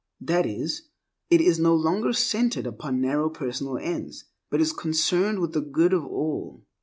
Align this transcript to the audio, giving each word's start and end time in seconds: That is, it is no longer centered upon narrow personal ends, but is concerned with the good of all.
That 0.21 0.47
is, 0.47 0.89
it 1.29 1.39
is 1.41 1.59
no 1.59 1.75
longer 1.75 2.11
centered 2.11 2.65
upon 2.65 3.01
narrow 3.01 3.29
personal 3.29 3.77
ends, 3.77 4.25
but 4.49 4.59
is 4.59 4.73
concerned 4.73 5.37
with 5.37 5.53
the 5.53 5.61
good 5.61 5.93
of 5.93 6.03
all. 6.07 6.65